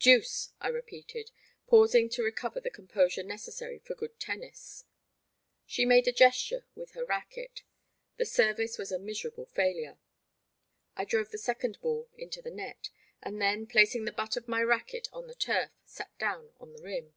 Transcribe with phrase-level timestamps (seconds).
[0.00, 1.30] Deuce,'' I repeated,
[1.68, 4.84] pausing to recover the composure necessary for good tennis.
[5.64, 7.62] She made a gesture with her racquet.
[8.16, 10.00] The service was a miserable failure.
[10.96, 12.90] I drove the second ball into the net,
[13.22, 16.82] and then, placing the butt of my racquet on the turf, sat down on the
[16.82, 17.14] rim.